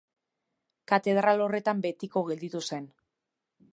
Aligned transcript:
Katedral 0.91 1.43
horretan 1.47 1.85
betiko 1.85 2.25
gelditu 2.31 2.63
zen. 2.73 2.89